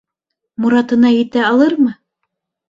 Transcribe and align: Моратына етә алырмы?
Моратына 0.63 1.11
етә 1.17 1.45
алырмы? 1.51 1.93